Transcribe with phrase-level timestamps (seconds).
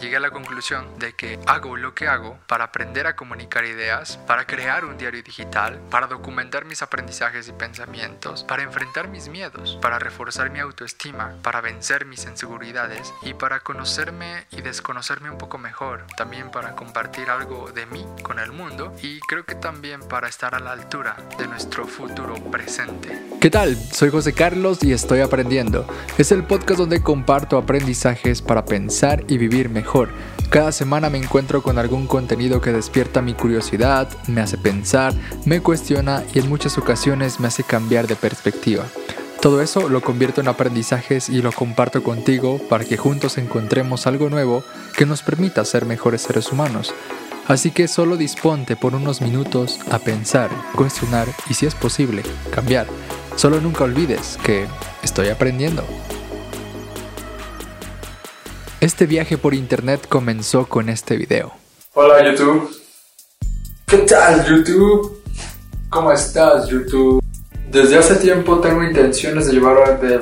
[0.00, 4.16] llegué a la conclusión de que hago lo que hago para aprender a comunicar ideas,
[4.26, 9.78] para crear un diario digital, para documentar mis aprendizajes y pensamientos, para enfrentar mis miedos,
[9.82, 15.58] para reforzar mi autoestima, para vencer mis inseguridades y para conocerme y desconocerme un poco
[15.58, 20.28] mejor, también para compartir algo de mí con el mundo y creo que también para
[20.28, 23.20] estar a la altura de nuestro futuro presente.
[23.40, 23.76] ¿Qué tal?
[23.76, 25.86] Soy José Carlos y estoy aprendiendo.
[26.16, 29.89] Es el podcast donde comparto aprendizajes para pensar y vivir mejor.
[30.50, 35.60] Cada semana me encuentro con algún contenido que despierta mi curiosidad, me hace pensar, me
[35.60, 38.84] cuestiona y en muchas ocasiones me hace cambiar de perspectiva.
[39.40, 44.28] Todo eso lo convierto en aprendizajes y lo comparto contigo para que juntos encontremos algo
[44.28, 44.62] nuevo
[44.96, 46.94] que nos permita ser mejores seres humanos.
[47.48, 52.22] Así que solo disponte por unos minutos a pensar, cuestionar y si es posible,
[52.54, 52.86] cambiar.
[53.34, 54.66] Solo nunca olvides que
[55.02, 55.84] estoy aprendiendo.
[59.00, 61.54] Este viaje por internet comenzó con este video.
[61.94, 62.70] Hola YouTube.
[63.86, 65.22] ¿Qué tal YouTube?
[65.88, 67.24] ¿Cómo estás YouTube?
[67.70, 70.18] Desde hace tiempo tengo intenciones de llevar de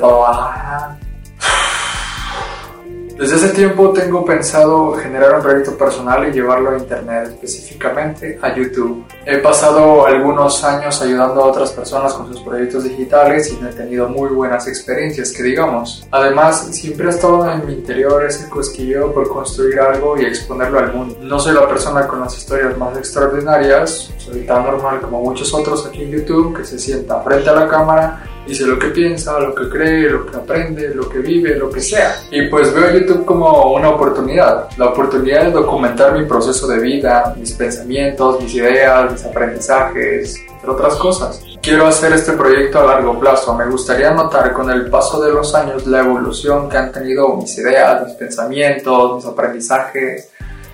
[3.19, 8.55] desde hace tiempo tengo pensado generar un proyecto personal y llevarlo a internet, específicamente a
[8.55, 9.05] YouTube.
[9.27, 14.08] He pasado algunos años ayudando a otras personas con sus proyectos digitales y he tenido
[14.08, 16.06] muy buenas experiencias, que digamos.
[16.12, 20.94] Además, siempre ha estado en mi interior ese cosquillo por construir algo y exponerlo al
[20.94, 21.16] mundo.
[21.20, 25.84] No soy la persona con las historias más extraordinarias, soy tan normal como muchos otros
[25.86, 29.54] aquí en YouTube que se sienta frente a la cámara dice lo que piensa, lo
[29.54, 32.16] que cree, lo que aprende, lo que vive, lo que sea.
[32.30, 37.34] Y pues veo YouTube como una oportunidad, la oportunidad de documentar mi proceso de vida,
[37.36, 41.42] mis pensamientos, mis ideas, mis aprendizajes, entre otras cosas.
[41.60, 43.55] Quiero hacer este proyecto a largo plazo.
[43.55, 47.58] Me gustaría notar con el paso de los años la evolución que han tenido mis
[47.58, 50.30] ideas, mis pensamientos, mis aprendizajes,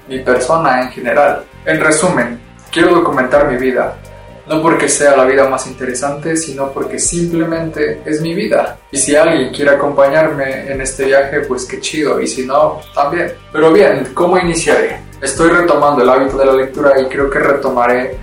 [0.09, 1.45] mi persona en general.
[1.67, 3.97] En resumen, quiero documentar mi vida,
[4.47, 8.79] no porque sea la vida más interesante, sino porque simplemente es mi vida.
[8.91, 12.21] Y si alguien quiere acompañarme en este viaje, pues qué chido.
[12.21, 13.33] Y si no, también.
[13.53, 15.01] Pero bien, ¿cómo iniciaré?
[15.21, 18.19] Estoy retomando el hábito de la lectura y creo que retomaré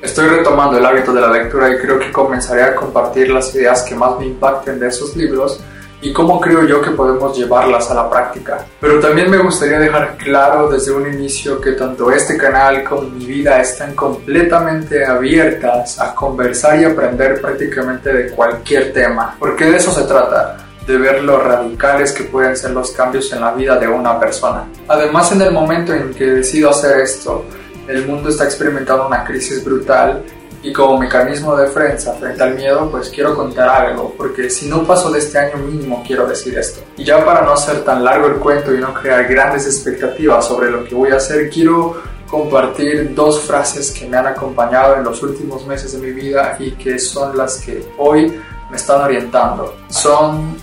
[0.00, 3.82] Estoy retomando el hábito de la lectura y creo que comenzaré a compartir las ideas
[3.82, 5.60] que más me impacten de esos libros
[6.00, 8.64] y cómo creo yo que podemos llevarlas a la práctica.
[8.80, 13.26] Pero también me gustaría dejar claro desde un inicio que tanto este canal como mi
[13.26, 19.92] vida están completamente abiertas a conversar y aprender prácticamente de cualquier tema, porque de eso
[19.92, 23.86] se trata de ver lo radicales que pueden ser los cambios en la vida de
[23.86, 24.64] una persona.
[24.88, 27.44] Además, en el momento en que decido hacer esto,
[27.86, 30.22] el mundo está experimentando una crisis brutal
[30.62, 34.84] y como mecanismo de defensa frente al miedo, pues quiero contar algo, porque si no
[34.84, 36.80] paso de este año mínimo quiero decir esto.
[36.96, 40.70] Y ya para no hacer tan largo el cuento y no crear grandes expectativas sobre
[40.70, 45.22] lo que voy a hacer, quiero compartir dos frases que me han acompañado en los
[45.22, 48.38] últimos meses de mi vida y que son las que hoy
[48.70, 49.76] me están orientando.
[49.88, 50.56] Son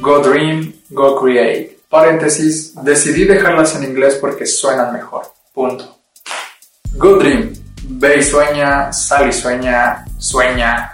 [0.00, 1.78] Go Dream, Go Create.
[1.88, 5.22] Paréntesis, decidí dejarlas en inglés porque suenan mejor.
[5.52, 5.96] Punto.
[6.94, 10.92] Go Dream ve y sueña, sal y sueña, sueña,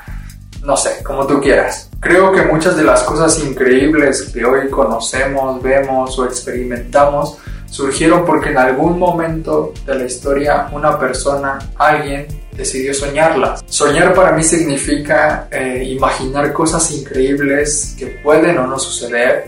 [0.63, 1.91] no sé, como tú quieras.
[2.01, 7.39] Creo que muchas de las cosas increíbles que hoy conocemos, vemos o experimentamos
[7.71, 12.27] surgieron porque en algún momento de la historia una persona, alguien,
[12.57, 13.65] decidió soñarlas.
[13.69, 19.45] Soñar para mí significa eh, imaginar cosas increíbles que pueden o no suceder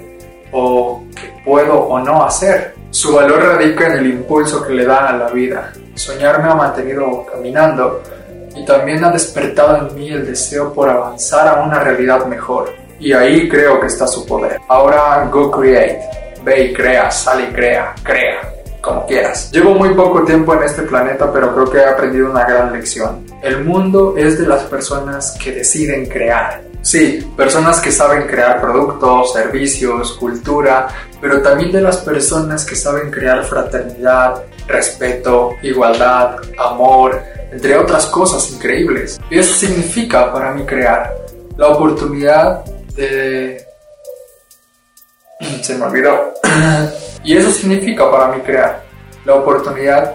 [0.53, 2.75] o que puedo o no hacer.
[2.91, 5.73] Su valor radica en el impulso que le da a la vida.
[5.99, 8.03] Soñar me ha mantenido caminando
[8.55, 12.73] y también ha despertado en mí el deseo por avanzar a una realidad mejor.
[13.01, 14.61] Y ahí creo que está su poder.
[14.69, 16.01] Ahora go create.
[16.45, 18.41] Ve y crea, sal y crea, crea,
[18.81, 19.51] como quieras.
[19.51, 23.27] Llevo muy poco tiempo en este planeta, pero creo que he aprendido una gran lección.
[23.43, 26.63] El mundo es de las personas que deciden crear.
[26.81, 30.87] Sí, personas que saben crear productos, servicios, cultura,
[31.21, 37.21] pero también de las personas que saben crear fraternidad, respeto, igualdad, amor,
[37.51, 39.21] entre otras cosas increíbles.
[39.31, 41.17] Y eso significa para mí crear
[41.57, 43.65] la oportunidad de...
[45.63, 46.35] Se me olvidó.
[47.25, 48.85] y eso significa para mí crear
[49.25, 50.15] la oportunidad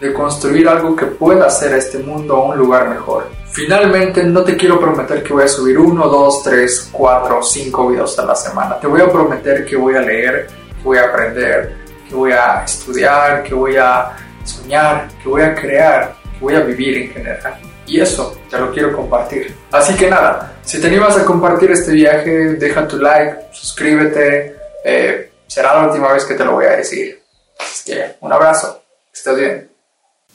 [0.00, 3.28] de construir algo que pueda hacer a este mundo un lugar mejor.
[3.50, 8.18] Finalmente, no te quiero prometer que voy a subir uno, dos, tres, cuatro, cinco videos
[8.18, 8.80] a la semana.
[8.80, 10.48] Te voy a prometer que voy a leer,
[10.82, 11.83] voy a aprender,
[12.14, 14.12] que voy a estudiar, que voy a
[14.44, 17.56] soñar, que voy a crear, que voy a vivir en general.
[17.88, 19.52] Y eso te lo quiero compartir.
[19.72, 24.54] Así que nada, si te animas a compartir este viaje, deja tu like, suscríbete.
[24.84, 27.20] Eh, será la última vez que te lo voy a decir.
[27.58, 28.80] Así que un abrazo,
[29.12, 29.70] estés bien.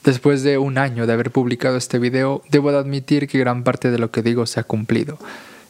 [0.04, 3.90] Después de un año de haber publicado este video, debo de admitir que gran parte
[3.90, 5.18] de lo que digo se ha cumplido.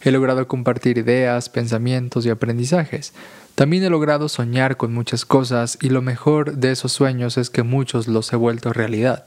[0.02, 3.12] He logrado compartir ideas, pensamientos y aprendizajes.
[3.54, 7.62] También he logrado soñar con muchas cosas y lo mejor de esos sueños es que
[7.62, 9.24] muchos los he vuelto realidad.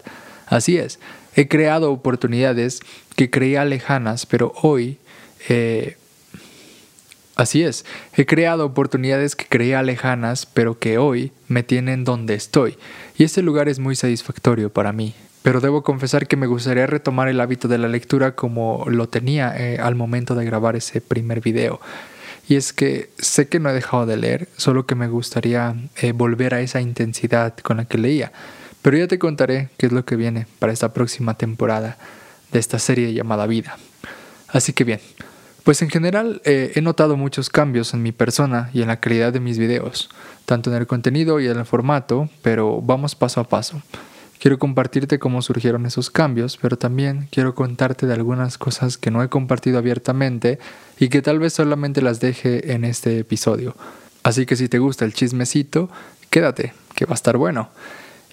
[0.47, 0.99] Así es,
[1.35, 2.81] he creado oportunidades
[3.15, 4.97] que creía lejanas, pero hoy...
[5.49, 5.97] Eh,
[7.35, 7.85] así es,
[8.15, 12.77] he creado oportunidades que creía lejanas, pero que hoy me tienen donde estoy.
[13.17, 15.15] Y este lugar es muy satisfactorio para mí.
[15.43, 19.53] Pero debo confesar que me gustaría retomar el hábito de la lectura como lo tenía
[19.57, 21.81] eh, al momento de grabar ese primer video.
[22.47, 26.11] Y es que sé que no he dejado de leer, solo que me gustaría eh,
[26.11, 28.31] volver a esa intensidad con la que leía.
[28.81, 31.97] Pero ya te contaré qué es lo que viene para esta próxima temporada
[32.51, 33.77] de esta serie llamada Vida.
[34.49, 34.99] Así que bien,
[35.63, 39.31] pues en general eh, he notado muchos cambios en mi persona y en la calidad
[39.31, 40.09] de mis videos,
[40.45, 43.81] tanto en el contenido y en el formato, pero vamos paso a paso.
[44.43, 49.23] Quiero compartirte cómo surgieron esos cambios, pero también quiero contarte de algunas cosas que no
[49.23, 50.59] he compartido abiertamente
[50.99, 53.73] y que tal vez solamente las deje en este episodio.
[54.21, 55.89] Así que si te gusta el chismecito,
[56.29, 57.69] quédate, que va a estar bueno.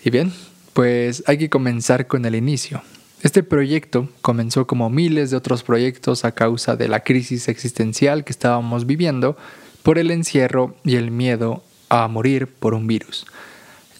[0.04, 0.32] Y bien,
[0.72, 2.82] pues hay que comenzar con el inicio.
[3.22, 8.32] Este proyecto comenzó como miles de otros proyectos a causa de la crisis existencial que
[8.32, 9.36] estábamos viviendo
[9.84, 13.26] por el encierro y el miedo a morir por un virus.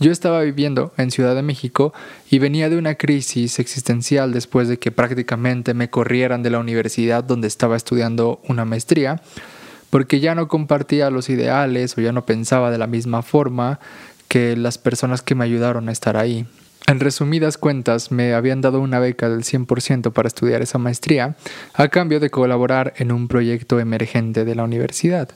[0.03, 1.93] Yo estaba viviendo en Ciudad de México
[2.31, 7.23] y venía de una crisis existencial después de que prácticamente me corrieran de la universidad
[7.23, 9.21] donde estaba estudiando una maestría,
[9.91, 13.79] porque ya no compartía los ideales o ya no pensaba de la misma forma
[14.29, 16.47] que las personas que me ayudaron a estar ahí.
[16.87, 21.37] En resumidas cuentas, me habían dado una beca del 100% para estudiar esa maestría,
[21.75, 25.29] a cambio de colaborar en un proyecto emergente de la universidad.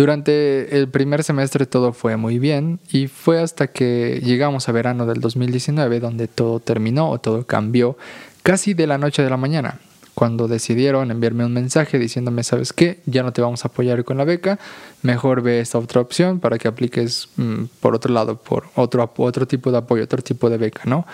[0.00, 5.04] Durante el primer semestre todo fue muy bien y fue hasta que llegamos a verano
[5.04, 7.98] del 2019 donde todo terminó o todo cambió
[8.42, 9.78] casi de la noche de la mañana,
[10.14, 13.00] cuando decidieron enviarme un mensaje diciéndome, ¿sabes qué?
[13.04, 14.58] Ya no te vamos a apoyar con la beca,
[15.02, 19.46] mejor ve esta otra opción para que apliques mm, por otro lado, por otro, otro
[19.46, 21.06] tipo de apoyo, otro tipo de beca, ¿no?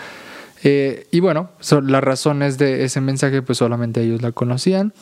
[0.63, 1.49] Eh, y bueno,
[1.83, 4.93] las razones de ese mensaje pues solamente ellos la conocían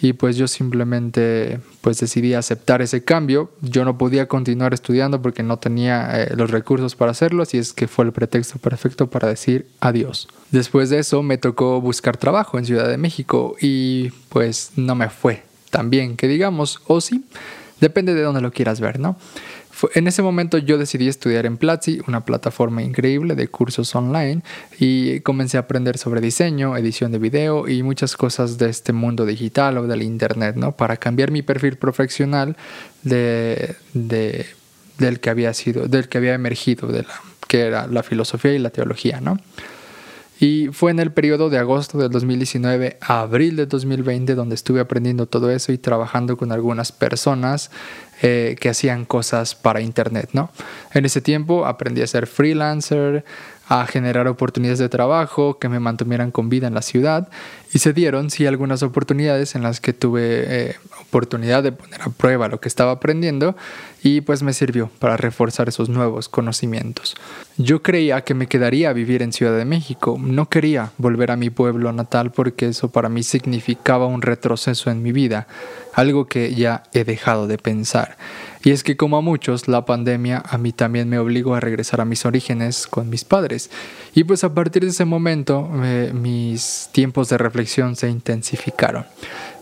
[0.00, 3.50] y pues yo simplemente pues decidí aceptar ese cambio.
[3.60, 7.72] Yo no podía continuar estudiando porque no tenía eh, los recursos para hacerlo, así es
[7.72, 10.28] que fue el pretexto perfecto para decir adiós.
[10.50, 15.08] Después de eso me tocó buscar trabajo en Ciudad de México y pues no me
[15.08, 17.24] fue tan bien que digamos, o sí,
[17.80, 19.16] depende de dónde lo quieras ver, ¿no?
[19.94, 24.42] En ese momento yo decidí estudiar en Platzi, una plataforma increíble de cursos online,
[24.78, 29.26] y comencé a aprender sobre diseño, edición de video y muchas cosas de este mundo
[29.26, 30.72] digital o del internet, ¿no?
[30.72, 32.56] Para cambiar mi perfil profesional
[33.02, 38.54] de, del que había sido, del que había emergido, de la, que era la filosofía
[38.54, 39.38] y la teología, ¿no?
[40.44, 44.78] Y fue en el periodo de agosto del 2019 a abril de 2020 donde estuve
[44.78, 47.70] aprendiendo todo eso y trabajando con algunas personas
[48.20, 50.50] eh, que hacían cosas para Internet, ¿no?
[50.92, 53.24] En ese tiempo aprendí a ser freelancer,
[53.68, 57.28] a generar oportunidades de trabajo que me mantuvieran con vida en la ciudad
[57.72, 62.10] y se dieron sí algunas oportunidades en las que tuve eh, oportunidad de poner a
[62.10, 63.56] prueba lo que estaba aprendiendo
[64.02, 67.16] y pues me sirvió para reforzar esos nuevos conocimientos.
[67.56, 71.36] Yo creía que me quedaría a vivir en Ciudad de México, no quería volver a
[71.36, 75.46] mi pueblo natal porque eso para mí significaba un retroceso en mi vida,
[75.94, 78.16] algo que ya he dejado de pensar.
[78.64, 82.00] Y es que como a muchos, la pandemia a mí también me obligó a regresar
[82.00, 83.70] a mis orígenes con mis padres.
[84.14, 89.04] Y pues a partir de ese momento eh, mis tiempos de reflexión se intensificaron.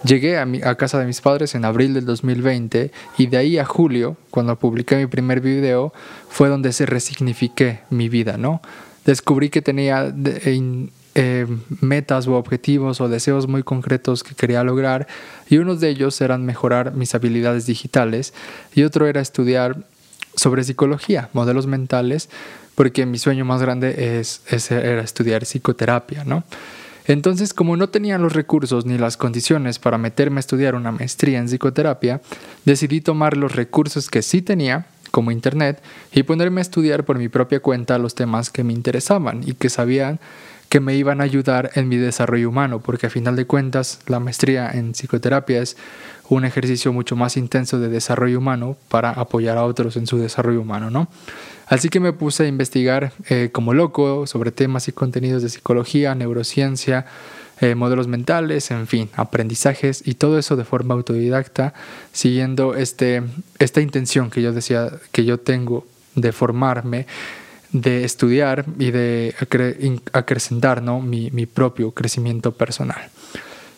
[0.04, 3.64] Llegué a, a, casa de mis padres en abril del 2020 y de ahí a
[3.64, 5.92] julio, cuando publiqué mi primer video,
[6.28, 8.62] fue donde se resignifiqué mi vida, ¿no?
[9.04, 10.12] Descubrí que tenía
[11.14, 11.46] eh,
[11.80, 15.06] metas o objetivos o deseos muy concretos que quería lograr
[15.48, 18.32] y unos de ellos eran mejorar mis habilidades digitales
[18.74, 19.76] y otro era estudiar
[20.34, 22.30] sobre psicología, modelos mentales,
[22.74, 26.44] porque mi sueño más grande es, era estudiar psicoterapia, ¿no?
[27.06, 31.38] Entonces, como no tenía los recursos ni las condiciones para meterme a estudiar una maestría
[31.38, 32.20] en psicoterapia,
[32.64, 37.28] decidí tomar los recursos que sí tenía, como Internet, y ponerme a estudiar por mi
[37.28, 40.20] propia cuenta los temas que me interesaban y que sabían
[40.72, 44.20] que me iban a ayudar en mi desarrollo humano, porque a final de cuentas la
[44.20, 45.76] maestría en psicoterapia es
[46.30, 50.62] un ejercicio mucho más intenso de desarrollo humano para apoyar a otros en su desarrollo
[50.62, 51.08] humano, ¿no?
[51.66, 56.14] Así que me puse a investigar eh, como loco sobre temas y contenidos de psicología,
[56.14, 57.04] neurociencia,
[57.60, 61.74] eh, modelos mentales, en fin, aprendizajes y todo eso de forma autodidacta,
[62.12, 63.22] siguiendo este,
[63.58, 67.06] esta intención que yo decía que yo tengo de formarme
[67.72, 69.34] de estudiar y de
[70.12, 71.00] acrecentar ¿no?
[71.00, 73.10] mi, mi propio crecimiento personal.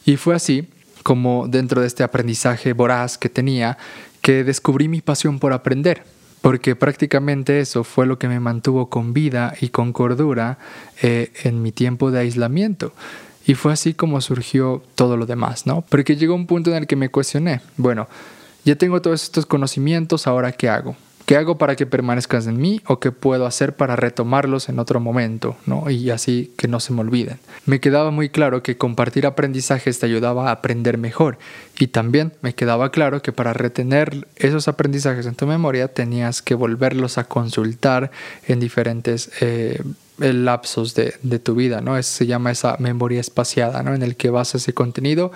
[0.05, 0.69] Y fue así
[1.03, 3.79] como dentro de este aprendizaje voraz que tenía,
[4.21, 6.03] que descubrí mi pasión por aprender,
[6.41, 10.59] porque prácticamente eso fue lo que me mantuvo con vida y con cordura
[11.03, 12.93] eh, en mi tiempo de aislamiento.
[13.47, 15.83] Y fue así como surgió todo lo demás, ¿no?
[15.83, 18.09] Porque llegó un punto en el que me cuestioné, bueno,
[18.65, 20.97] ya tengo todos estos conocimientos, ahora qué hago?
[21.26, 25.00] ¿Qué hago para que permanezcan en mí o qué puedo hacer para retomarlos en otro
[25.00, 25.88] momento, ¿no?
[25.88, 27.38] Y así que no se me olviden.
[27.64, 31.38] Me quedaba muy claro que compartir aprendizajes te ayudaba a aprender mejor
[31.78, 36.54] y también me quedaba claro que para retener esos aprendizajes en tu memoria tenías que
[36.54, 38.11] volverlos a consultar
[38.47, 39.83] en diferentes eh,
[40.19, 42.00] lapsos de, tu vida, ¿no?
[42.02, 43.95] se llama esa memoria espaciada, ¿no?
[43.95, 45.33] En el que vas ese contenido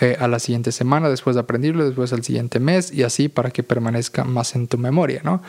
[0.00, 3.50] eh, a la siguiente semana, después de aprenderlo, después al siguiente mes y así para
[3.50, 5.42] que permanezca más en tu memoria, ¿no?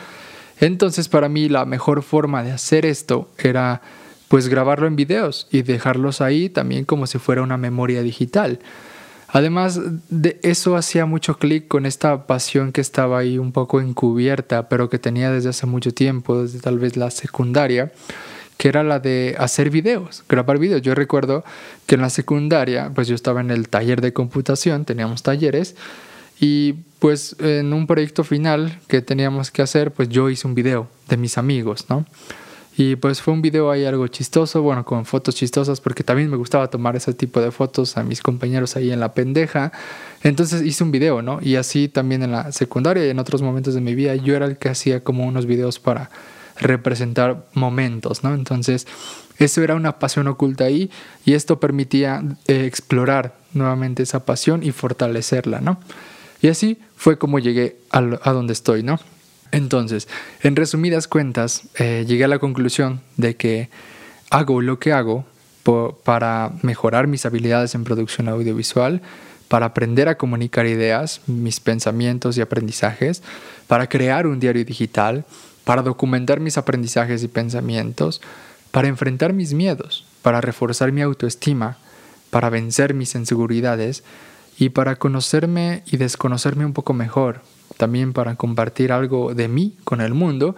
[0.60, 3.82] Entonces para mí la mejor forma de hacer esto era
[4.28, 8.60] pues grabarlo en videos y dejarlos ahí también como si fuera una memoria digital.
[9.28, 14.68] Además de eso hacía mucho clic con esta pasión que estaba ahí un poco encubierta,
[14.68, 17.92] pero que tenía desde hace mucho tiempo, desde tal vez la secundaria,
[18.56, 20.82] que era la de hacer videos, grabar videos.
[20.82, 21.44] Yo recuerdo
[21.86, 25.76] que en la secundaria, pues yo estaba en el taller de computación, teníamos talleres,
[26.40, 30.88] y pues en un proyecto final que teníamos que hacer, pues yo hice un video
[31.08, 32.04] de mis amigos, ¿no?
[32.78, 36.36] Y pues fue un video ahí algo chistoso, bueno, con fotos chistosas, porque también me
[36.36, 39.72] gustaba tomar ese tipo de fotos a mis compañeros ahí en la pendeja.
[40.22, 41.38] Entonces hice un video, ¿no?
[41.40, 44.44] Y así también en la secundaria y en otros momentos de mi vida, yo era
[44.44, 46.10] el que hacía como unos videos para
[46.58, 48.34] representar momentos, ¿no?
[48.34, 48.86] Entonces,
[49.38, 50.90] eso era una pasión oculta ahí
[51.24, 55.78] y esto permitía eh, explorar nuevamente esa pasión y fortalecerla, ¿no?
[56.40, 58.98] Y así fue como llegué a, donde estoy, ¿no?
[59.52, 60.08] Entonces,
[60.42, 63.70] en resumidas cuentas, eh, llegué a la conclusión de que
[64.30, 65.24] hago lo que hago
[66.04, 69.02] para mejorar mis habilidades en producción audiovisual,
[69.48, 73.22] para aprender a comunicar ideas, mis pensamientos y aprendizajes,
[73.66, 75.24] para crear un diario digital,
[75.66, 78.22] para documentar mis aprendizajes y pensamientos,
[78.70, 81.76] para enfrentar mis miedos, para reforzar mi autoestima,
[82.30, 84.04] para vencer mis inseguridades
[84.60, 87.40] y para conocerme y desconocerme un poco mejor,
[87.78, 90.54] también para compartir algo de mí con el mundo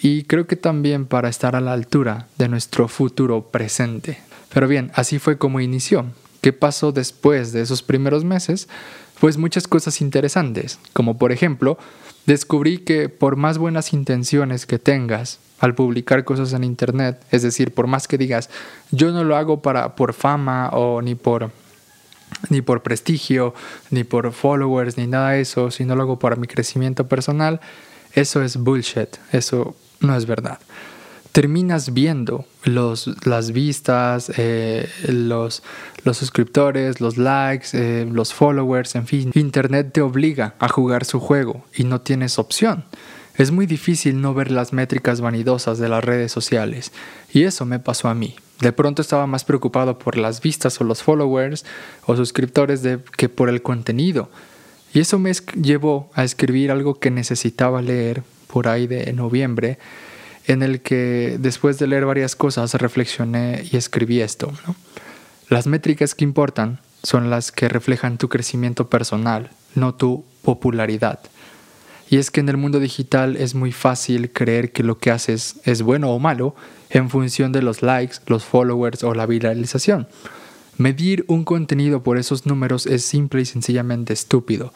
[0.00, 4.18] y creo que también para estar a la altura de nuestro futuro presente.
[4.48, 6.06] Pero bien, así fue como inició.
[6.40, 8.66] ¿Qué pasó después de esos primeros meses?
[9.20, 11.76] Pues muchas cosas interesantes, como por ejemplo,
[12.28, 17.72] descubrí que por más buenas intenciones que tengas al publicar cosas en internet, es decir,
[17.72, 18.50] por más que digas,
[18.90, 21.50] yo no lo hago para por fama o ni por
[22.50, 23.54] ni por prestigio,
[23.90, 27.60] ni por followers, ni nada de eso, sino lo hago para mi crecimiento personal,
[28.12, 30.58] eso es bullshit, eso no es verdad
[31.32, 35.62] terminas viendo los, las vistas, eh, los,
[36.04, 39.30] los suscriptores, los likes, eh, los followers, en fin.
[39.34, 42.84] Internet te obliga a jugar su juego y no tienes opción.
[43.36, 46.92] Es muy difícil no ver las métricas vanidosas de las redes sociales
[47.32, 48.34] y eso me pasó a mí.
[48.60, 51.64] De pronto estaba más preocupado por las vistas o los followers
[52.06, 54.28] o suscriptores de, que por el contenido.
[54.92, 55.30] Y eso me
[55.60, 59.78] llevó a escribir algo que necesitaba leer por ahí de noviembre
[60.48, 64.50] en el que después de leer varias cosas reflexioné y escribí esto.
[65.48, 71.20] Las métricas que importan son las que reflejan tu crecimiento personal, no tu popularidad.
[72.10, 75.56] Y es que en el mundo digital es muy fácil creer que lo que haces
[75.64, 76.56] es bueno o malo
[76.88, 80.08] en función de los likes, los followers o la viralización.
[80.78, 84.72] Medir un contenido por esos números es simple y sencillamente estúpido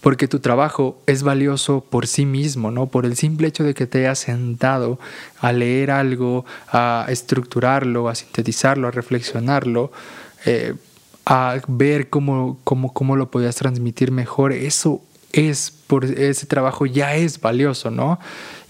[0.00, 2.86] porque tu trabajo es valioso por sí mismo, ¿no?
[2.86, 4.98] Por el simple hecho de que te hayas sentado
[5.40, 9.90] a leer algo, a estructurarlo, a sintetizarlo, a reflexionarlo,
[10.44, 10.74] eh,
[11.24, 17.16] a ver cómo, cómo, cómo lo podías transmitir mejor, eso es, por ese trabajo ya
[17.16, 18.20] es valioso, ¿no?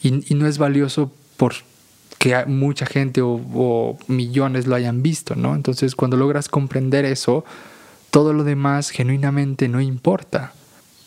[0.02, 1.54] Y, no es valioso por
[2.18, 5.54] que mucha gente o, o millones lo hayan visto, ¿no?
[5.54, 7.44] Entonces cuando logras comprender eso,
[8.10, 10.54] todo lo demás genuinamente no importa.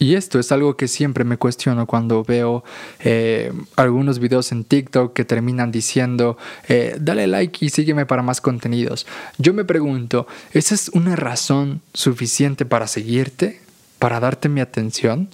[0.01, 2.63] Y esto es algo que siempre me cuestiono cuando veo
[3.01, 6.37] eh, algunos videos en TikTok que terminan diciendo,
[6.69, 9.05] eh, dale like y sígueme para más contenidos.
[9.37, 13.59] Yo me pregunto, ¿esa es una razón suficiente para seguirte?
[13.99, 15.27] ¿Para darte mi atención?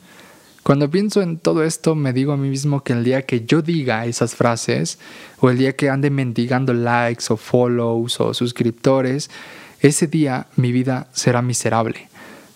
[0.63, 3.61] Cuando pienso en todo esto, me digo a mí mismo que el día que yo
[3.61, 4.97] diga esas frases,
[5.39, 9.29] o el día que ande mendigando likes o follows o suscriptores,
[9.79, 12.09] ese día mi vida será miserable.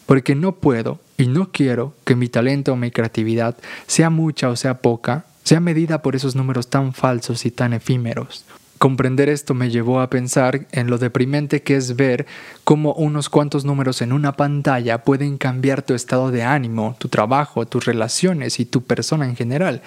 [0.07, 3.57] Porque no puedo y no quiero que mi talento o mi creatividad,
[3.87, 8.45] sea mucha o sea poca, sea medida por esos números tan falsos y tan efímeros.
[8.77, 12.25] Comprender esto me llevó a pensar en lo deprimente que es ver
[12.63, 17.67] cómo unos cuantos números en una pantalla pueden cambiar tu estado de ánimo, tu trabajo,
[17.67, 19.81] tus relaciones y tu persona en general.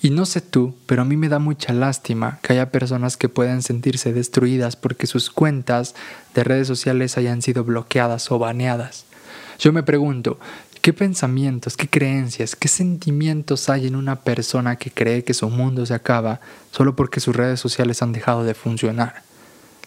[0.00, 3.28] Y no sé tú, pero a mí me da mucha lástima que haya personas que
[3.28, 5.96] puedan sentirse destruidas porque sus cuentas
[6.36, 9.08] de redes sociales hayan sido bloqueadas o baneadas.
[9.58, 10.38] Yo me pregunto,
[10.80, 15.84] ¿Qué pensamientos, qué creencias, qué sentimientos hay en una persona que cree que su mundo
[15.84, 19.22] se acaba solo porque sus redes sociales han dejado de funcionar?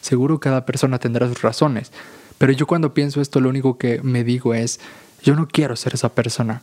[0.02, 1.92] Seguro cada persona tendrá sus razones,
[2.38, 4.80] pero yo cuando pienso esto lo único que me digo es,
[5.24, 6.62] yo no quiero ser esa persona.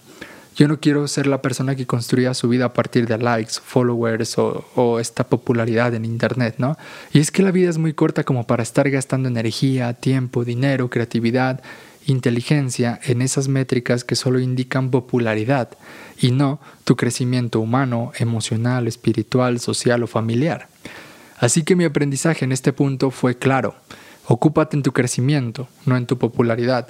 [0.57, 4.37] Yo no quiero ser la persona que construya su vida a partir de likes, followers
[4.39, 6.77] o, esta popularidad en Internet, ¿no?
[7.13, 10.91] Y es que la vida es muy corta como para estar gastando energía, tiempo, dinero,
[10.91, 11.63] creatividad
[12.09, 15.69] inteligencia en esas métricas que solo indican popularidad
[16.19, 20.69] y no tu crecimiento humano, emocional, espiritual, social o familiar.
[21.39, 23.75] Así que mi aprendizaje en este punto fue claro.
[24.27, 26.89] Ocúpate en tu crecimiento, no en tu popularidad.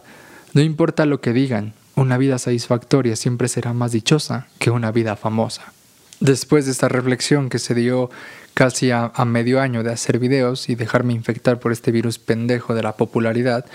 [0.55, 5.17] No importa lo que digan, una vida satisfactoria siempre será más dichosa que una vida
[5.17, 5.73] famosa.
[6.21, 8.11] Después de esta reflexión que se dio
[8.55, 12.75] casi a, a medio año de hacer videos y dejarme infectar por este virus pendejo
[12.75, 13.67] de la popularidad,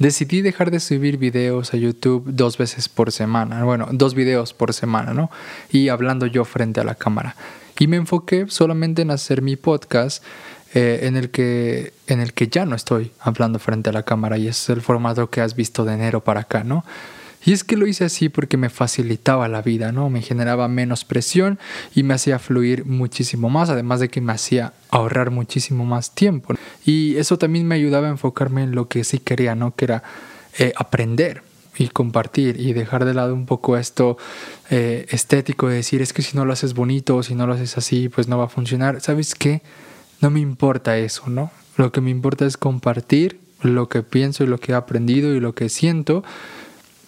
[0.00, 4.72] decidí dejar de subir videos a YouTube dos veces por semana, bueno, dos videos por
[4.72, 5.30] semana, ¿no?
[5.70, 7.36] Y hablando yo frente a la cámara.
[7.78, 10.24] Y me enfoqué solamente en hacer mi podcast
[10.74, 14.38] eh, en, el que, en el que ya no estoy hablando frente a la cámara
[14.38, 16.84] y es el formato que has visto de enero para acá, ¿no?
[17.44, 20.10] Y es que lo hice así porque me facilitaba la vida, ¿no?
[20.10, 21.58] Me generaba menos presión
[21.94, 26.54] y me hacía fluir muchísimo más, además de que me hacía ahorrar muchísimo más tiempo.
[26.84, 29.74] Y eso también me ayudaba a enfocarme en lo que sí quería, ¿no?
[29.74, 30.02] Que era
[30.58, 31.42] eh, aprender
[31.78, 34.18] y compartir y dejar de lado un poco esto
[34.68, 37.78] eh, estético de decir es que si no lo haces bonito si no lo haces
[37.78, 39.00] así pues no va a funcionar.
[39.00, 39.62] ¿Sabes qué?
[40.20, 41.50] No me importa eso, ¿no?
[41.76, 45.40] Lo que me importa es compartir lo que pienso y lo que he aprendido y
[45.40, 46.22] lo que siento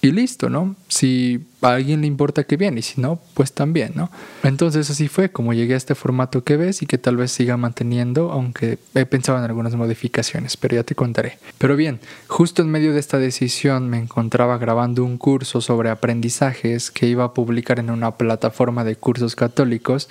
[0.05, 0.75] y listo, ¿no?
[0.89, 4.11] Si a alguien le importa que bien y si no, pues también, ¿no?
[4.43, 7.57] Entonces así fue como llegué a este formato que ves y que tal vez siga
[7.57, 11.39] manteniendo, aunque he pensado en algunas modificaciones, pero ya te contaré.
[11.57, 16.91] Pero bien, justo en medio de esta decisión me encontraba grabando un curso sobre aprendizajes
[16.91, 20.09] que iba a publicar en una plataforma de cursos católicos,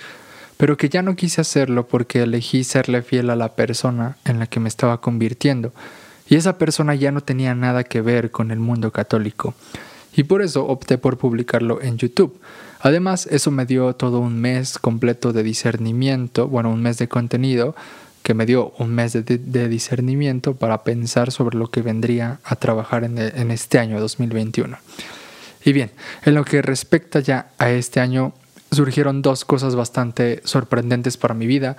[0.56, 4.46] pero que ya no quise hacerlo porque elegí serle fiel a la persona en la
[4.46, 5.74] que me estaba convirtiendo
[6.28, 9.54] y esa persona ya no tenía nada que ver con el mundo católico.
[10.14, 12.38] Y por eso opté por publicarlo en YouTube.
[12.80, 17.74] Además, eso me dio todo un mes completo de discernimiento, bueno, un mes de contenido,
[18.22, 23.04] que me dio un mes de, discernimiento para pensar sobre lo que vendría a trabajar
[23.04, 24.76] en, en este año 2021.
[25.64, 25.90] Y bien,
[26.24, 28.32] en lo que respecta ya a este año,
[28.70, 31.76] surgieron dos cosas bastante sorprendentes para mi vida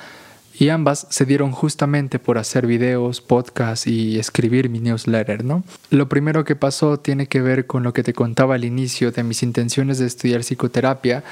[0.58, 5.64] y ambas se dieron justamente por hacer videos, podcasts y escribir mi newsletter, ¿no?
[5.90, 9.24] Lo primero que pasó tiene que ver con lo que te contaba al inicio de
[9.24, 11.24] mis intenciones de estudiar psicoterapia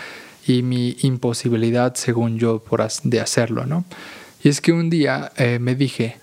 [0.47, 3.85] y mi imposibilidad, según yo, por de hacerlo, ¿no?
[4.43, 6.17] Y es que un día eh, me dije,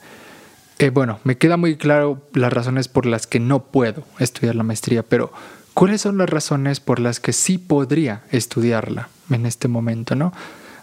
[0.81, 4.65] eh, bueno, me queda muy claro las razones por las que no puedo estudiar la
[4.65, 5.33] maestría, pero
[5.73, 10.33] ¿cuáles son las razones por las que sí podría estudiarla en este momento, ¿no?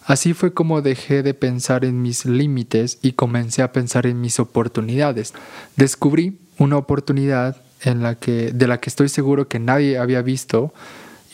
[0.06, 4.40] Así fue como dejé de pensar en mis límites y comencé a pensar en mis
[4.40, 5.34] oportunidades.
[5.76, 10.74] Descubrí una oportunidad de la que estoy seguro que nadie había visto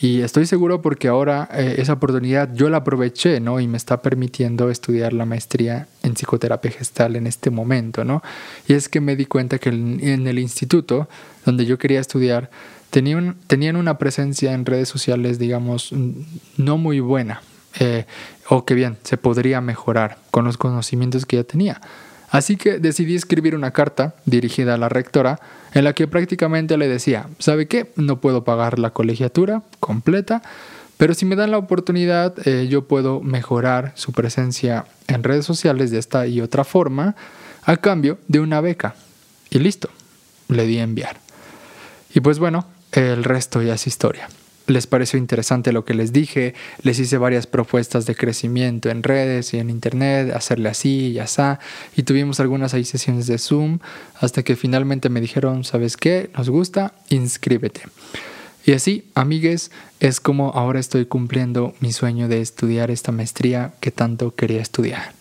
[0.02, 3.60] y estoy seguro porque ahora eh, esa oportunidad yo la aproveché, ¿no?
[3.60, 8.20] Y me está permitiendo estudiar la maestría en psicoterapia gestal en este momento, ¿no?
[8.66, 11.08] Y es que me di cuenta que en el instituto
[11.46, 12.50] donde yo quería estudiar
[12.90, 15.94] tenían una presencia en redes sociales, digamos,
[16.56, 17.40] no muy buena.
[17.78, 18.06] Eh,
[18.48, 21.80] o que bien, se podría mejorar con los conocimientos que ya tenía.
[22.30, 25.38] Así que decidí escribir una carta dirigida a la rectora
[25.74, 27.92] en la que prácticamente le decía, ¿sabe qué?
[27.96, 30.42] No puedo pagar la colegiatura completa,
[30.96, 35.90] pero si me dan la oportunidad eh, yo puedo mejorar su presencia en redes sociales
[35.90, 37.16] de esta y otra forma
[37.64, 38.94] a cambio de una beca.
[39.50, 39.90] Y listo,
[40.48, 41.16] le di enviar.
[42.14, 44.28] Y pues bueno, el resto ya es historia
[44.72, 49.54] les pareció interesante lo que les dije, les hice varias propuestas de crecimiento en redes
[49.54, 51.42] y en internet, hacerle así y así,
[51.96, 53.78] y tuvimos algunas ahí sesiones de Zoom,
[54.20, 56.30] hasta que finalmente me dijeron, ¿sabes qué?
[56.36, 57.82] Nos gusta, inscríbete.
[58.64, 63.90] Y así, amigues, es como ahora estoy cumpliendo mi sueño de estudiar esta maestría que
[63.90, 65.14] tanto quería estudiar.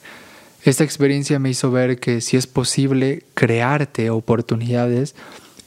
[0.63, 5.15] Esta experiencia me hizo ver que si es posible crearte oportunidades,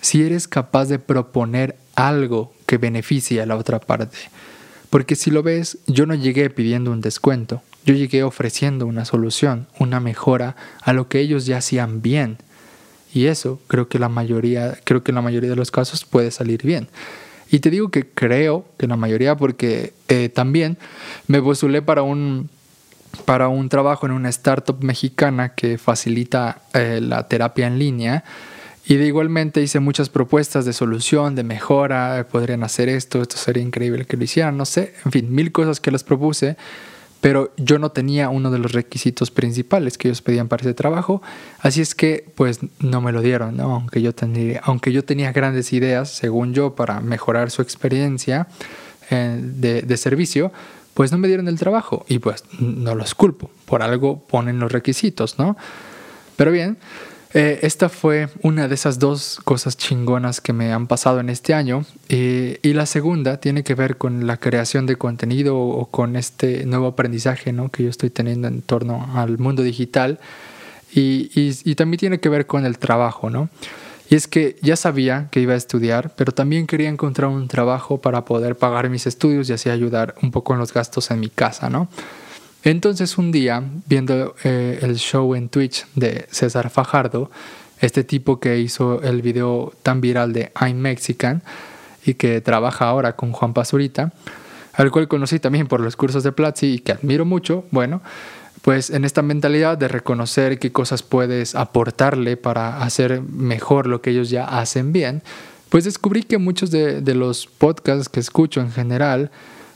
[0.01, 4.18] si eres capaz de proponer algo que beneficie a la otra parte.
[4.90, 9.68] Porque si lo ves, yo no llegué pidiendo un descuento, yo llegué ofreciendo una solución,
[9.78, 12.38] una mejora a lo que ellos ya hacían bien.
[13.12, 16.32] Y eso creo que la mayoría, creo que en la mayoría de los casos puede
[16.32, 16.88] salir bien.
[17.48, 20.76] Y te digo que creo que la mayoría porque eh, también
[21.28, 22.50] me postulé para un
[23.24, 28.24] para un trabajo en una startup mexicana que facilita eh, la terapia en línea.
[28.87, 33.62] Y de igualmente hice muchas propuestas de solución, de mejora, podrían hacer esto, esto sería
[33.62, 36.57] increíble que lo hicieran, no sé, en fin, mil cosas que les propuse
[37.25, 41.23] pero yo no tenía uno de los requisitos principales que ellos pedían para ese trabajo,
[41.59, 45.73] así es que pues no me lo dieron, aunque, yo tenía, aunque yo tenía grandes
[45.73, 48.47] ideas, según yo, para mejorar su experiencia
[49.09, 50.53] eh, de, de servicio,
[50.92, 54.70] pues no me dieron el trabajo y pues no los culpo, por algo ponen los
[54.70, 55.57] requisitos, ¿no?
[56.37, 56.77] Pero bien,
[57.35, 61.53] eh, esta fue una de esas dos cosas chingonas que me han pasado en este
[61.53, 61.85] año.
[62.09, 66.87] y la segunda tiene que ver con la creación de contenido o con este nuevo
[66.87, 67.70] aprendizaje ¿no?
[67.70, 70.20] que yo estoy teniendo en torno al mundo digital.
[70.94, 73.49] Y, y, también tiene que ver con el trabajo, ¿no?
[74.09, 78.01] Y es que ya sabía que iba a estudiar, pero también quería encontrar un trabajo
[78.01, 81.31] para poder pagar mis estudios y así ayudar un poco en los gastos en mi
[81.31, 81.88] casa, ¿no?
[82.64, 87.31] Entonces un día, viendo eh, el show en Twitch de César Fajardo,
[87.79, 91.42] este tipo que hizo el video tan viral de I'm Mexican
[92.07, 94.14] y que trabaja ahora con Juan Pazurita,
[94.72, 98.00] al cual conocí también por los cursos de Platzi y que admiro mucho, bueno,
[98.62, 104.09] pues en esta mentalidad de reconocer qué cosas puedes aportarle para hacer mejor lo que
[104.09, 105.22] ellos ya hacen bien,
[105.68, 109.31] pues descubrí que muchos de, de los podcasts que escucho en general,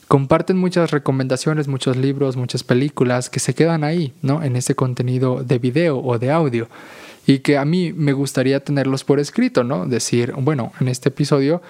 [0.08, 4.42] comparten muchas recomendaciones, muchos libros, muchas películas que se quedan ahí, ¿no?
[4.42, 6.68] En ese contenido de video o de audio.
[7.26, 9.84] Y que a mí me gustaría tenerlos por escrito, ¿no?
[9.86, 11.60] Decir, bueno, en este episodio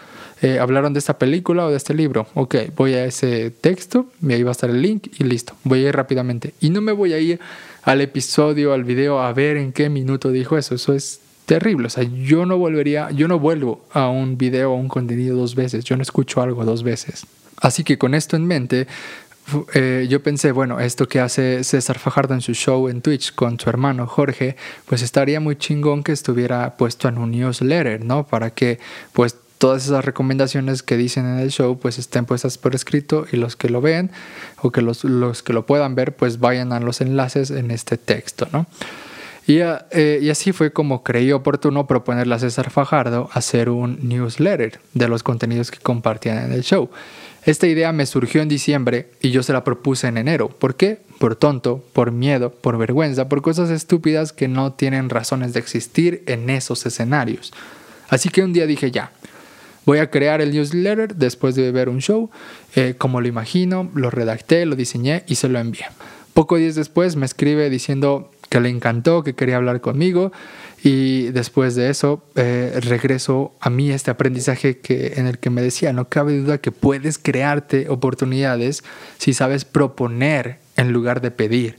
[0.41, 2.29] eh, hablaron de esta película o de este libro.
[2.35, 5.55] Ok, voy a ese texto, y ahí va a estar el link y listo.
[5.65, 6.55] Voy a ir rápidamente.
[6.61, 7.41] Y no me voy a ir
[7.83, 10.77] al episodio, al video, a ver en qué minuto dijo eso.
[10.77, 11.89] Eso es terrible.
[11.89, 15.57] O sea, yo no volvería, yo no vuelvo a un video o un contenido dos
[15.57, 15.85] veces.
[15.85, 17.27] Yo no escucho algo dos veces.
[17.61, 18.87] Así que con esto en mente,
[19.75, 23.59] eh, yo pensé, bueno, esto que hace César Fajardo en su show en Twitch con
[23.59, 28.27] su hermano Jorge, pues estaría muy chingón que estuviera puesto en un newsletter, ¿no?
[28.27, 28.79] Para que
[29.13, 33.37] pues todas esas recomendaciones que dicen en el show pues estén puestas por escrito y
[33.37, 34.11] los que lo vean
[34.63, 37.97] o que los, los que lo puedan ver pues vayan a los enlaces en este
[37.97, 38.67] texto, ¿no?
[39.47, 44.79] Y, eh, y, así fue como creí oportuno proponerle a César Fajardo hacer un newsletter
[44.93, 46.91] de los contenidos que compartían en el show.
[47.49, 50.51] Esta idea me surgió en diciembre y yo se la propuse en enero.
[50.51, 50.99] ¿Por qué?
[51.19, 56.23] Por tonto, por miedo, por vergüenza, por cosas estúpidas que no tienen razones de existir
[56.27, 57.55] en esos escenarios.
[58.11, 59.13] Así que un día dije ya,
[59.87, 62.29] voy a crear el newsletter después de ver un show,
[62.77, 65.87] eh, como lo imagino, lo redacté, lo diseñé y se lo envié.
[66.35, 70.33] Poco días después me escribe diciendo que le encantó, que quería hablar conmigo
[70.83, 75.63] y después de eso eh, regreso a mí este aprendizaje que, en el que me
[75.63, 78.85] decía, no cabe duda que puedes crearte oportunidades
[79.19, 81.79] si sabes proponer en lugar de pedir.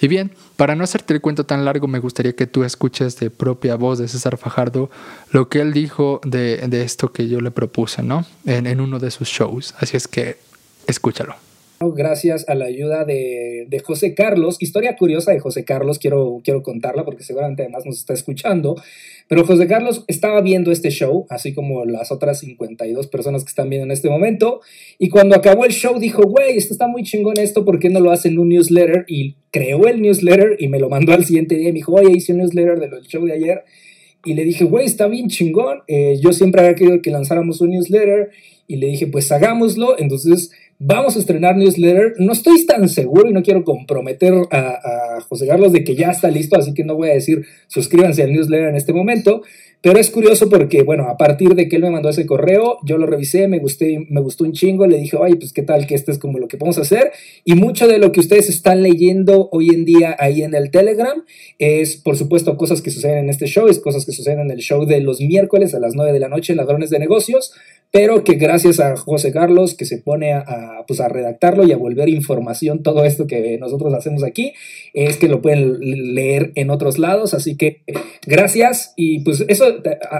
[0.00, 3.30] Y bien, para no hacerte el cuento tan largo, me gustaría que tú escuches de
[3.30, 4.90] propia voz de César Fajardo
[5.30, 8.26] lo que él dijo de, de esto que yo le propuse, ¿no?
[8.44, 9.74] En, en uno de sus shows.
[9.78, 10.36] Así es que
[10.86, 11.45] escúchalo
[11.80, 14.56] gracias a la ayuda de, de, José Carlos.
[14.60, 18.76] Historia curiosa de José Carlos, quiero, quiero contarla porque seguramente además nos está escuchando.
[19.28, 23.68] Pero José Carlos estaba viendo este show, así como las otras 52 personas que están
[23.68, 24.60] viendo en este momento.
[24.98, 28.00] Y cuando acabó el show dijo, güey, esto está muy chingón esto, ¿por qué no
[28.00, 29.04] lo hacen en un newsletter?
[29.08, 31.68] Y creó el newsletter y me lo mandó al siguiente día.
[31.68, 33.64] Y me dijo, oye, hice un newsletter del show de ayer.
[34.24, 35.80] Y le dije, güey, está bien chingón.
[35.88, 38.30] Eh, yo siempre había querido que lanzáramos un newsletter.
[38.68, 39.98] Y le dije, pues hagámoslo.
[39.98, 42.14] Entonces Vamos a estrenar newsletter.
[42.18, 46.28] No estoy tan seguro y no quiero comprometer a, José Carlos de que ya está
[46.30, 49.42] listo, así que no voy a decir suscríbanse al newsletter en este momento.
[49.86, 52.98] Pero es curioso porque, bueno, a partir de que él me mandó ese correo, yo
[52.98, 55.94] lo revisé, me, gusté, me gustó un chingo, le dije, oye, pues qué tal que
[55.94, 57.12] esto es como lo que podemos hacer.
[57.44, 61.22] Y mucho de lo que ustedes están leyendo hoy en día ahí en el Telegram
[61.60, 64.58] es, por supuesto, cosas que suceden en este show, es cosas que suceden en el
[64.58, 67.52] show de los miércoles a las 9 de la noche, Ladrones de Negocios
[67.92, 71.76] pero que gracias a José Carlos que se pone a, pues a redactarlo y a
[71.76, 74.52] volver información todo esto que nosotros hacemos aquí,
[74.92, 75.78] es que lo pueden
[76.14, 77.82] leer en otros lados, así que
[78.26, 79.75] gracias y pues eso,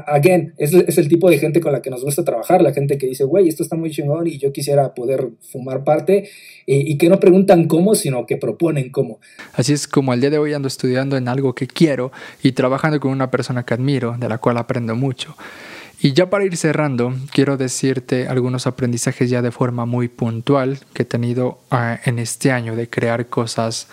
[0.07, 2.99] again, es, es el tipo de gente con la que nos gusta trabajar, la gente
[2.99, 6.29] que dice, güey, esto está muy chingón y yo quisiera poder fumar parte
[6.67, 9.21] y que no preguntan cómo, sino que proponen cómo.
[9.53, 12.11] Así es como el día de hoy ando estudiando en algo que quiero
[12.43, 15.37] y trabajando con una persona que admiro, de la cual aprendo mucho.
[16.01, 21.03] Y ya para ir cerrando, quiero decirte algunos aprendizajes ya de forma muy puntual que
[21.03, 23.89] he tenido ah, en este año de crear cosas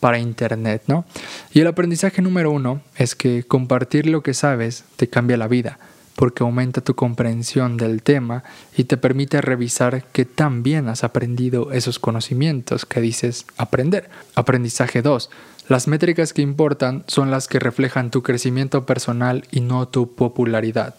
[0.00, 1.04] para Internet, ¿no?
[1.52, 5.78] Y el aprendizaje número uno es que compartir lo que sabes te cambia la vida
[6.16, 8.42] porque aumenta tu comprensión del tema
[8.76, 14.08] y te permite revisar que también has aprendido esos conocimientos que dices aprender.
[14.34, 15.30] Aprendizaje 2.
[15.68, 20.94] Las métricas que importan son las que reflejan tu crecimiento personal y no tu popularidad.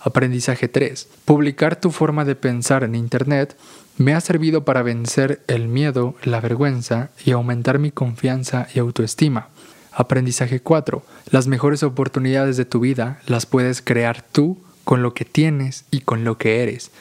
[0.00, 1.08] Aprendizaje 3.
[1.24, 3.56] Publicar tu forma de pensar en Internet
[3.98, 9.48] me ha servido para vencer el miedo, la vergüenza y aumentar mi confianza y autoestima.
[9.92, 11.02] Aprendizaje 4.
[11.30, 16.02] Las mejores oportunidades de tu vida las puedes crear tú con lo que tienes y
[16.02, 16.92] con lo que eres.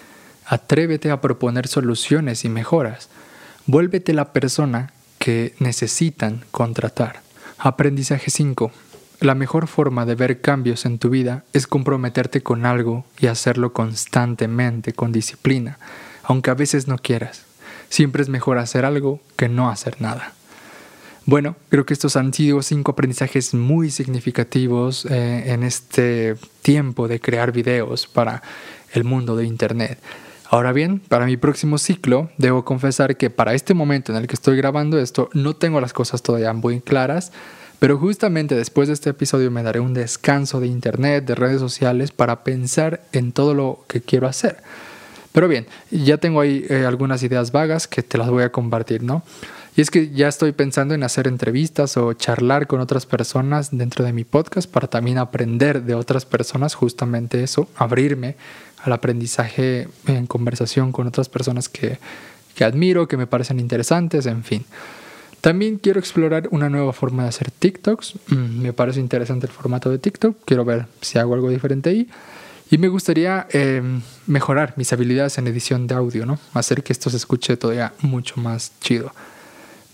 [0.48, 3.10] Atrévete a proponer soluciones y mejoras.
[3.68, 7.22] Vuélvete la persona que necesitan contratar.
[7.60, 8.72] Aprendizaje 5.
[9.20, 13.74] La mejor forma de ver cambios en tu vida es comprometerte con algo y hacerlo
[13.74, 15.78] constantemente, con disciplina,
[16.28, 17.44] aunque a veces no quieras.
[17.90, 20.34] Siempre es mejor hacer algo que no hacer nada.
[21.26, 27.20] Bueno, creo que estos han sido cinco aprendizajes muy significativos eh, en este tiempo de
[27.20, 28.44] crear videos para
[28.94, 30.00] el mundo de Internet.
[30.50, 34.36] Ahora bien, para mi próximo ciclo, debo confesar que para este momento en el que
[34.36, 37.32] estoy grabando esto, no tengo las cosas todavía muy claras,
[37.80, 42.12] pero justamente después de este episodio me daré un descanso de Internet, de redes sociales,
[42.12, 44.58] para pensar en todo lo que quiero hacer.
[45.38, 49.04] Pero bien, ya tengo ahí eh, algunas ideas vagas que te las voy a compartir,
[49.04, 49.22] ¿no?
[49.76, 54.04] Y es que ya estoy pensando en hacer entrevistas o charlar con otras personas dentro
[54.04, 58.36] de mi podcast para también aprender de otras personas justamente eso, abrirme
[58.82, 62.00] al aprendizaje en conversación con otras personas que,
[62.56, 64.66] que admiro, que me parecen interesantes, en fin.
[65.42, 68.16] También quiero explorar una nueva forma de hacer TikToks.
[68.30, 70.36] Mm, me parece interesante el formato de TikTok.
[70.46, 72.10] Quiero ver si hago algo diferente ahí.
[72.70, 76.40] Y me gustaría em, mejorar mis habilidades en edición de audio, ¿no?
[76.54, 79.12] Hacer que esto se escuche todavía mucho más chido.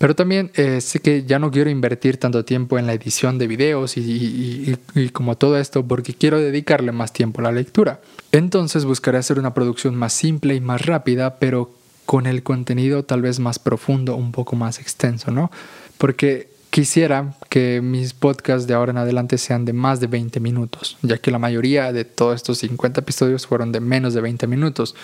[0.03, 3.47] Pero también eh, sé que ya no quiero invertir tanto tiempo en la edición de
[3.47, 4.75] videos y,
[5.13, 8.01] como todo esto porque quiero dedicarle más tiempo a la lectura.
[8.31, 11.71] Entonces buscaré hacer una producción más simple y más rápida, pero
[12.05, 15.51] con el contenido tal vez más profundo, un poco más extenso, ¿no?
[15.97, 20.97] Porque quisiera que mis podcasts de ahora en adelante sean de más de 20 minutos,
[21.03, 24.95] ya que la mayoría de todos estos 50 episodios fueron de menos de 20 minutos.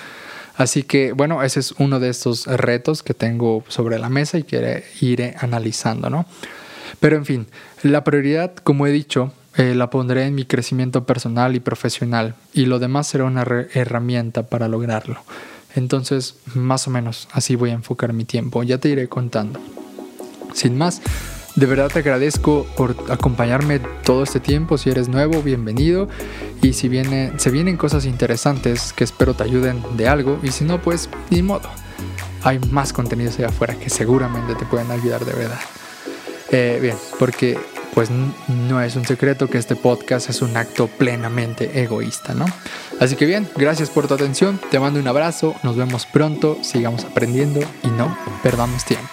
[0.55, 4.43] Así que bueno, ese es uno de estos retos que tengo sobre la mesa y
[4.43, 6.25] que iré analizando, ¿no?
[6.99, 7.45] Pero en fin,
[7.83, 12.65] la prioridad, como he dicho, eh, la pondré en mi crecimiento personal y profesional y
[12.65, 13.43] lo demás será una
[13.75, 15.21] herramienta para lograrlo.
[15.75, 18.63] Entonces, más o menos así voy a enfocar mi tiempo.
[18.63, 19.59] Ya te iré contando.
[20.55, 20.99] Sin más,
[21.55, 24.77] de verdad te agradezco por acompañarme todo este tiempo.
[24.77, 26.07] Si eres nuevo, bienvenido.
[26.61, 30.39] Y si viene, se vienen cosas interesantes que espero te ayuden de algo.
[30.43, 31.69] Y si no, pues ni modo.
[32.43, 35.59] Hay más contenidos allá afuera que seguramente te pueden ayudar de verdad.
[36.51, 37.57] Eh, bien, porque
[37.93, 42.45] pues no es un secreto que este podcast es un acto plenamente egoísta, ¿no?
[42.99, 47.03] Así que bien, gracias por tu atención, te mando un abrazo, nos vemos pronto, sigamos
[47.03, 49.09] aprendiendo y no perdamos tiempo.